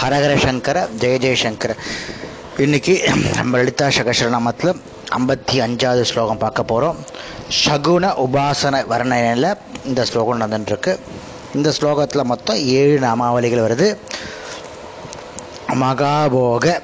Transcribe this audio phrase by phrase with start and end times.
[0.00, 1.76] ஹரஹர சங்கர ஜெய ஜெயசங்கர
[2.56, 3.02] இன்னைக்கு
[3.34, 4.80] நம்ம லலிதா சகசரநாமத்தில்
[5.18, 6.96] ஐம்பத்தி அஞ்சாவது ஸ்லோகம் பார்க்க போகிறோம்
[7.66, 10.98] சகுன உபாசன வர்ணனையில் இந்த ஸ்லோகம் நடந்துட்டுருக்கு.
[11.54, 13.96] இந்த ஸ்லோகத்தில் மொத்தம் ஏழு நாமாவளிகள் வருது.
[15.80, 16.80] மகாபோக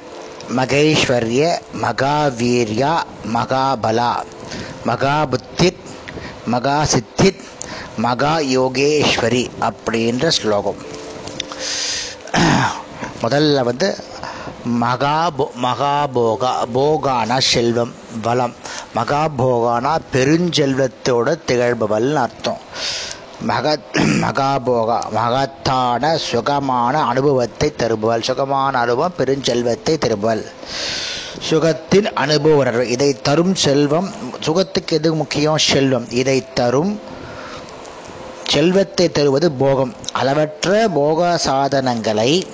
[0.56, 3.02] மகேஸ்வரிய மகாவீர்யா
[3.34, 4.24] மகாபலா
[4.86, 5.80] மகாபுத்தித்
[6.50, 7.50] மகாசித்தித்
[7.96, 10.80] மகா யோகேஸ்வரி அப்படின்ற ஸ்லோகம்.
[13.22, 13.88] முதல்ல வந்து
[14.82, 18.54] மகாபோ மகாபோகா போகானா செல்வம் வளம்.
[18.96, 22.60] மகாபோகானா பெருஞ்செல்வத்தோட திகழ்பவள் அர்த்தம்.
[23.50, 23.78] மக
[24.24, 28.26] மகாபோகா மகத்தான சுகமான அனுபவத்தை தருபவள்.
[28.28, 30.44] சுகமான அனுபவம் பெருஞ்செல்வத்தை தருபவள்.
[31.50, 34.10] சுகத்தின் அனுபவ உணர்வு இதை தரும் செல்வம்
[34.46, 35.58] சுகத்துக்கு எது முக்கியம்?
[35.58, 36.06] செல்வம்.
[36.10, 37.00] இதை தரும்
[38.52, 39.92] செல்வத்தை தருவது போகம்.
[40.12, 42.46] அளவற்ற போக சாதனங்களை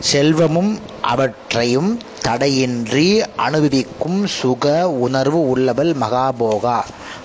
[0.00, 1.90] செல்வமும் அவற்றையும்
[2.22, 6.78] தடையின்றி அனுபவிக்கும் சுக உணர்வு உள்ளவள் மகாபோகா.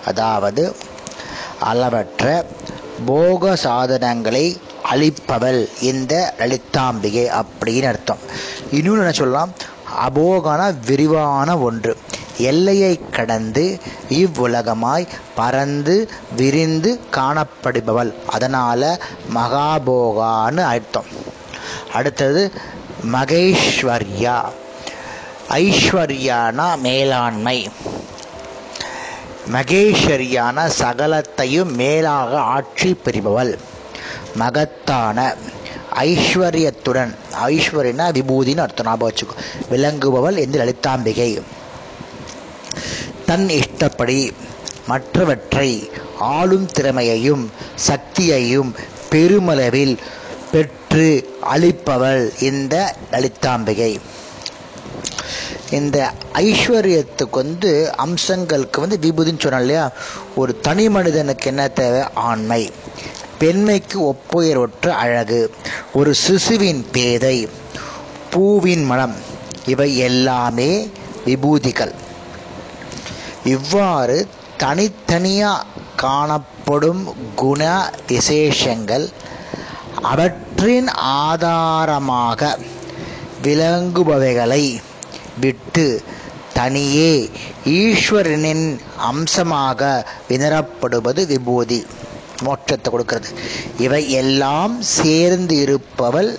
[0.06, 0.76] அதாவது
[1.60, 2.46] அளவற்ற
[3.06, 4.46] போக சாதனங்களை
[4.92, 8.22] அளிப்பவள் இந்த லலிதாம்பிகை அப்படின்னு அர்த்தம்.
[8.72, 9.52] இன்னொன்று என்ன சொல்லலாம்?
[10.08, 11.98] அபோகான விரிவான ஒன்று.
[12.38, 18.14] எல்லையை கடந்து இவ்வுலகமாய் பறந்து விரிந்து காணப்படுபவள்.
[18.28, 19.02] அதனால்
[19.36, 21.06] மகாபோகான்னு அர்த்தம்.
[21.94, 22.52] அடுத்தது
[23.12, 24.42] மகேஸ்வர்யா.
[25.50, 27.70] ஐஸ்வர்யானா மேலாண்மை.
[29.52, 33.58] மகேஸ்வரியான சகலத்தையும் மேலாக ஆட்சி புரிபவள்.
[34.36, 35.36] மகத்தான
[35.96, 38.86] ஐஸ்வர்யத்துடன் ஐஸ்வர்யனா விபூதின்னு அர்த்தம்.
[38.86, 39.42] ஞாபகம் வச்சுக்கோ.
[39.72, 41.42] விளங்குபவள் என்று லலிதாம்பிகை
[43.26, 44.34] தன் இஷ்டப்படி
[44.88, 48.76] மற்றவற்றை ஆளும் திறமையையும் சக்தியையும்
[49.10, 50.00] பெருமளவில்
[50.52, 54.00] பெற்று அளிப்பவள் இந்த லலிதாம்பிகை.
[55.72, 59.92] இந்த ஐஸ்வர்யத்துக்கு வந்து அம்சங்களுக்கு வந்து விபூதின்னு சொன்னோம் இல்லையா?
[60.36, 62.04] ஒரு தனி மனிதனுக்கு என்ன தேவை?
[62.14, 62.72] ஆண்மை.
[63.38, 65.54] பெண்மைக்கு ஒப்புயர்வற்ற அழகு.
[65.94, 67.50] ஒரு சிசுவின் பேதை.
[68.30, 69.16] பூவின் மனம்.
[69.66, 70.90] இவை எல்லாமே
[71.26, 71.94] விபூதிகள்.
[73.44, 74.18] இவ்வாறு
[74.58, 75.66] தனித்தனியாக
[75.96, 77.04] காணப்படும்
[77.36, 77.64] குண
[78.08, 79.06] விசேஷங்கள்
[80.02, 80.88] அவற்றின்
[81.22, 82.58] ஆதாரமாக
[83.44, 84.64] விளங்குபவைகளை
[85.40, 86.04] விட்டு
[86.54, 87.14] தனியே
[87.66, 88.66] ஈஸ்வரனின்
[88.98, 89.82] அம்சமாக
[90.30, 91.80] வினரப்படுவது விபூதி
[92.44, 93.30] மோட்சத்தை கொடுக்கிறது.
[93.78, 96.32] இவை எல்லாம் சேர்ந்து இருப்பவள்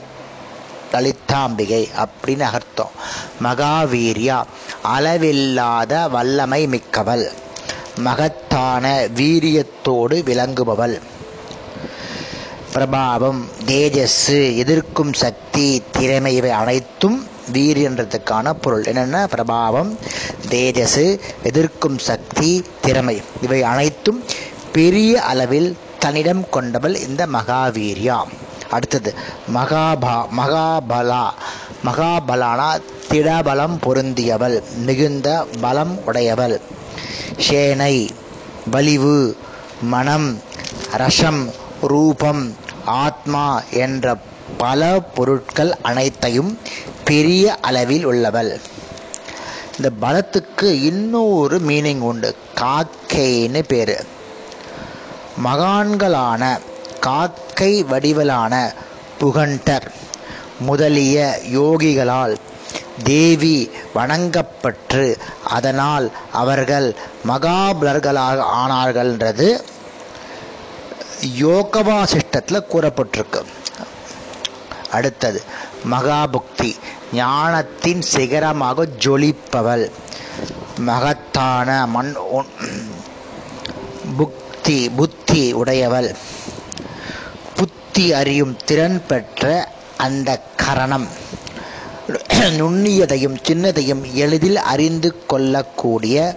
[0.94, 2.90] லலிதாம்பிகை அப்படின்னு அர்த்தம்.
[3.42, 4.42] மகாவீரியா
[4.82, 7.26] அளவில்லாத வல்லமை மிக்கவள்.
[7.96, 8.84] மகத்தான
[9.16, 10.96] வீரியத்தோடு விளங்குபவள்.
[12.74, 17.18] பிரபாவம் தேஜஸ்ஸு எதிர்க்கும் சக்தி திறமை இவை அனைத்தும்
[17.52, 18.84] வீரியன்றதுக்கான பொருள்.
[18.84, 19.92] என்னென்ன பிரபாவம்
[20.48, 23.22] தேஜஸ் எதிர்க்கும் சக்தி திறமை.
[23.42, 24.24] இவை அனைத்தும்
[24.72, 28.18] பெரிய அளவில் தன்னிடம் கொண்டவள் இந்த மகாவீரியா.
[28.70, 29.14] அடுத்தது.
[29.54, 31.28] மகாபா மகாபலா.
[31.84, 32.80] மகாபலானா
[33.10, 36.60] திடபலம் பொருந்தியவள் மிகுந்த பலம் உடையவள்.
[37.38, 38.14] சேனை
[38.70, 39.36] வலிவு
[39.82, 40.42] மனம்
[40.92, 41.50] ரசம்
[41.82, 44.16] ரூபம் ஆத்மா என்ற
[44.58, 46.58] பல பொருட்கள் அனைத்தையும்
[47.04, 48.60] பெரிய அளவில் உள்ளவள்.
[49.76, 52.36] இந்த பலத்துக்கு இன்னொரு மீனிங் உண்டு.
[52.54, 54.04] காக்கைன்னு பேர்.
[55.44, 56.58] மகான்களான
[57.06, 58.54] காக்கை வடிவலான
[59.20, 59.88] புகண்டர்
[60.66, 61.18] முதலிய
[61.58, 62.34] யோகிகளால்
[63.04, 63.56] தேவி
[63.94, 65.02] வணங்கப்பட்டு
[65.56, 66.06] அதனால்
[66.42, 66.88] அவர்கள்
[67.28, 69.48] மகாபலர்களாக ஆனார்கள்ன்றது
[71.40, 73.40] யோகவாசிஷ்டத்தில் கூறப்பட்டிருக்கு.
[74.90, 75.40] அடுத்தது
[75.90, 76.70] மகாபுக்தி
[77.12, 79.84] ஞானத்தின் சிகரமாக ஜொலிப்பவள்
[80.88, 82.12] மகத்தான மண்
[84.18, 86.10] புக்தி புத்தி உடையவள்.
[87.94, 91.06] யுக்தி அறியும் திறன் பெற்ற அந்த கரணம்.
[92.58, 96.34] நுண்ணியதையும் சின்னதையும் எளிதில் அறிந்து கொள்ளக்கூடிய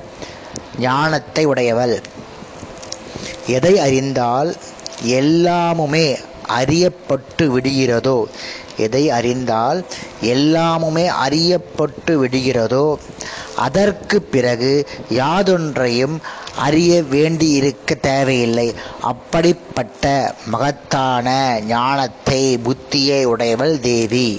[0.80, 2.02] ஞானத்தை உடையவள்.
[3.48, 4.56] எதை அறிந்தால்
[5.02, 6.20] எல்லாமுமே
[6.60, 8.26] அறியப்பட்டு விடுகிறதோ?
[8.78, 9.86] எதை அறிந்தால்
[10.22, 12.98] எல்லாமுமே அறியப்பட்டு விடுகிறதோ?
[13.66, 14.72] அதற்கு பிறகு
[15.20, 16.18] யாதொன்றையும்
[16.66, 18.68] அறிய வேண்டியிருக்க தேவையில்லை.
[19.12, 20.06] அப்படிப்பட்ட
[20.54, 21.28] மகத்தான
[21.74, 24.30] ஞானத்தை புத்தியை உடையவள் தேவி.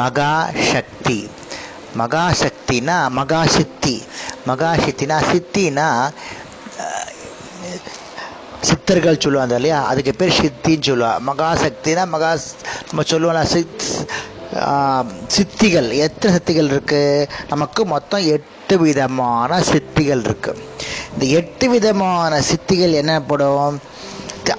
[0.00, 0.32] மகா
[0.72, 1.18] சக்தி
[1.94, 2.76] மகா மகாசக்தி.
[2.80, 3.94] மகாசக்தினா மகாசித்தி.
[4.48, 4.70] மகா
[5.30, 5.86] சித்தினா
[8.68, 9.78] சித்தர்கள் சொல்லுவாங்க இல்லையா?
[9.90, 12.30] அதுக்கு பேர் சித்தின்னு சொல்லுவாங்க மகாசக்தினா மகா
[12.88, 13.84] நம்ம சொல்லுவோம்ல சித்
[15.34, 15.88] சித்திகள்.
[16.06, 20.62] எத்தனை சித்திகள் இருக்குது நமக்கு மொத்தம் எட்டு விதமான சித்திகள் இருக்குது
[21.12, 23.78] இந்த எட்டு விதமான சித்திகள் என்னப்படும்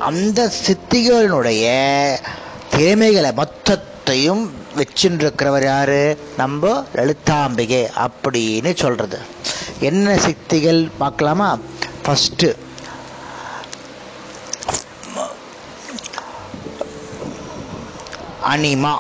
[0.10, 1.66] அந்த சித்திகளினுடைய
[2.76, 4.44] திறமைகளை மொத்தத்தையும்
[4.78, 6.02] வச்சுருக்கிறவர் யாரு?
[6.38, 9.20] நம்ம லலிதாம்பிகை அப்படின்னு சொல்கிறது
[9.80, 11.50] என்ன சித்திகள் பார்க்கலாமா?
[12.06, 12.50] ஃபஸ்ட்டு
[18.52, 18.94] அனிமா.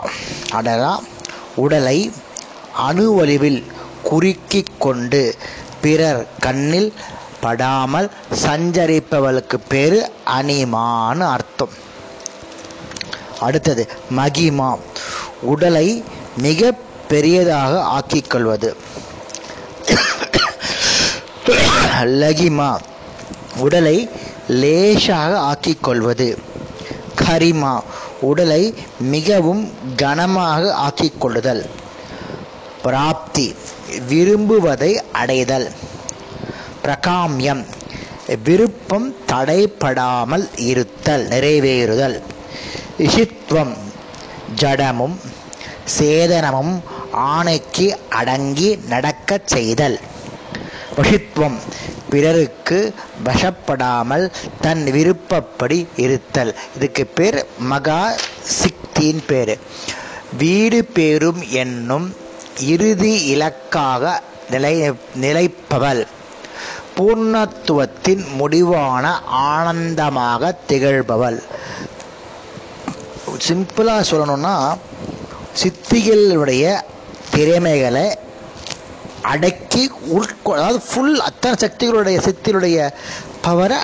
[0.51, 0.93] அடரா
[1.55, 2.11] உடலை
[2.89, 3.63] அணுவலிவில்
[4.03, 5.35] குறுக்கிக் கொண்டு
[5.81, 6.93] பிறர் கண்ணில்
[7.39, 8.11] படாமல்
[8.45, 11.73] சஞ்சரிப்பவளுக்கு பேரு அனிமான்னு அர்த்தம்.
[13.39, 14.79] அடுத்தது மகிமா.
[15.41, 16.03] உடலை
[16.37, 16.73] மிக
[17.07, 18.75] பெரியதாக ஆக்கிக் கொள்வது
[22.21, 22.79] லகிமா.
[23.57, 24.09] உடலை
[24.47, 26.37] லேசாக ஆக்கிக் கொள்வது
[27.21, 27.73] கரிமா.
[28.21, 29.63] உடலை மிகவும்
[29.95, 31.63] கனமாக ஆக்கிக் கொள்ளுதல்
[32.83, 33.55] பிராப்தி
[34.09, 35.71] விரும்புவதை அடைதல்.
[36.81, 37.65] பிரகாமியம்
[38.43, 42.17] விருப்பம் தடைப்படாமல் இருத்தல் நிறைவேறுதல்.
[42.97, 43.73] இஷித்வம்
[44.61, 45.17] ஜடமும்
[45.99, 46.73] சேதனமும்
[47.13, 49.99] ஆணைக்கு அடங்கி நடக்கச் செய்தல்.
[50.97, 51.57] வஷித்வம்
[52.11, 52.79] பிறருக்கு
[53.25, 54.25] வசப்படாமல்
[54.61, 56.53] தன் விருப்பப்படி இருத்தல்.
[56.75, 57.39] இதுக்கு பேர்
[57.71, 58.01] மகா
[58.57, 59.53] சிக்தியின் பேர்.
[60.37, 62.07] வீடு பேரும் என்னும்
[62.73, 64.73] இறுதி இலக்காக நிலை
[65.21, 66.01] நிலைப்பவள்.
[66.95, 69.05] பூர்ணத்துவத்தின் முடிவான
[69.49, 71.39] ஆனந்தமாக திகழ்பவள்.
[73.47, 74.55] சிம்பிளாக சொல்லணும்னா
[75.61, 76.65] சித்திகளுடைய
[77.31, 78.05] திறமைகளை
[79.21, 82.91] அடக்கி உட்கொ அதாவது ஃபுல் அத்தனை சக்திகளுடைய சக்திகளுடைய
[83.43, 83.77] பவரை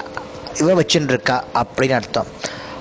[0.59, 2.27] இவ வச்சுருக்கா அப்படின்னு அர்த்தம்.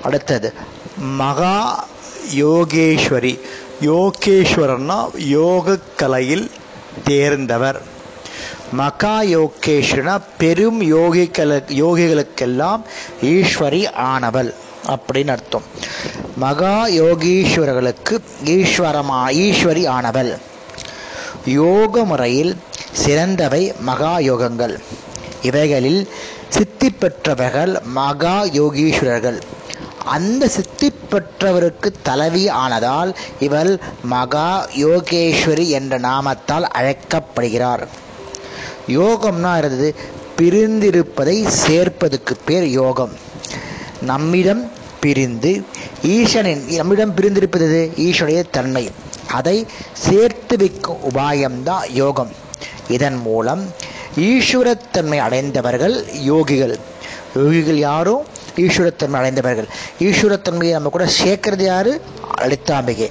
[0.02, 0.52] அடுத்தது
[0.98, 1.88] மகா
[2.34, 3.38] யோகேஸ்வரி.
[3.80, 6.50] யோகேஸ்வரன்னா யோக கலையில்
[7.04, 7.82] தேர்ந்தவர்.
[8.72, 12.82] மகா யோகேஸ்வரனா பெரும் யோகிகள யோகிகளுக்கெல்லாம்
[13.22, 14.54] ஈஸ்வரி ஆனவள்
[14.88, 15.62] அப்படின்னு அர்த்தம்.
[16.36, 20.38] மகா யோகீஸ்வரர்களுக்கு ஈஸ்வரமா ஈஸ்வரி ஆனவள்.
[21.46, 22.56] யோக முறையில்
[22.92, 24.78] சிறந்தவை மகா யோகங்கள்
[25.42, 26.08] இவைகளில்
[26.48, 29.38] சித்தி பெற்றவர்கள் மகா யோகீஸ்வரர்கள்
[30.04, 37.88] அந்த சித்தி பெற்றவருக்கு தலைவி ஆனதால் இவள் மகா யோகேஸ்வரி என்ற நாமத்தால் அழைக்கப்படுகிறார்.
[38.88, 39.94] யோகம்னா இருந்தது
[40.38, 43.12] பிரிந்திருப்பதை சேர்ப்பதுக்கு பேர் யோகம்.
[44.00, 44.70] நம்மிடம்
[45.00, 45.64] பிரிந்து
[46.02, 48.90] ஈசனின் நம்மிடம் பிரிந்திருப்பது ஈஸ்வரிய தன்மை.
[49.40, 52.32] அதை சேர்த்து வைக்கும் உபாயம்தான் யோகம்.
[52.88, 53.62] இதன் மூலம்
[54.16, 55.96] ஈஸ்வரத்தன்மை அடைந்தவர்கள்
[56.26, 56.74] யோகிகள்.
[57.36, 58.24] யோகிகள் யாரும்
[58.56, 59.68] ஈஸ்வரத்தன்மை அடைந்தவர்கள்.
[59.98, 62.00] ஈஸ்வரத்தன்மையை நம்ம கூட சேர்க்கறது யாரு?
[62.40, 63.10] லலிதாம்பிகை.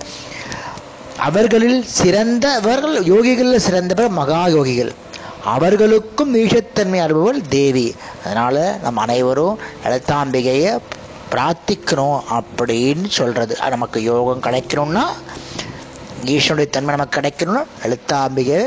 [1.17, 4.93] அவர்களில் சிறந்தவர்கள் யோகிகளில் சிறந்தவர் மகா யோகிகள்.
[5.45, 7.95] அவர்களுக்கும் ஈஷத்தன்மை அனுபவல் தேவி.
[8.23, 10.77] அதனால நம்ம அனைவரும் லலிதாம்பிகையை
[11.31, 13.57] பிரார்த்திக்கணும் அப்படின்னு சொல்றது.
[13.69, 15.03] நமக்கு யோகம் கிடைக்கணும்னா
[16.25, 18.59] ஈஸ்வனுடைய தன்மை நமக்கு கிடைக்கணும்னா லலிதாம்பிகை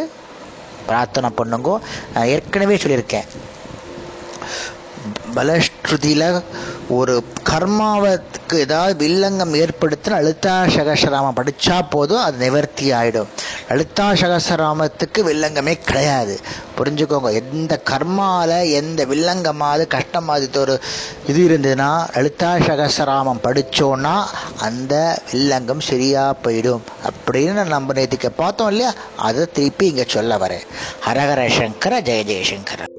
[0.87, 1.81] பிரார்த்தனை பண்ணுங்க.
[2.15, 3.27] ஏற்கனவே சொல்லியிருக்கேன்.
[5.35, 6.43] பலஸ்ருதியில்
[6.89, 13.27] ஒரு கர்மாவத்துக்கு ஏதாவது வில்லங்கம் ஏற்படுத்தின லலிதா சகசராமம் படித்தா போதும் அது நிவர்த்தி ஆகிடும்
[13.69, 16.41] லலிதா சகசராமத்துக்கு வில்லங்கமே கிடையாது.
[16.79, 20.81] புரிஞ்சுக்கோங்க எந்த கர்மாவில் எந்த வில்லங்கமாவது கஷ்டமாவது ஒரு
[21.27, 24.25] இது இருந்ததுன்னா லலிதா சகசராமம் படித்தோன்னா
[24.59, 26.81] அந்த வில்லங்கம் சரியாக போயிடும்.
[27.11, 28.93] அப்படின்னு நம்ம நேற்றுக்கு பார்த்தோம் இல்லையா?
[29.17, 30.67] அதை திருப்பி இங்கே சொல்ல வரேன்.
[31.07, 32.98] ஹரஹர சங்கர ஜெய ஜெயசங்கர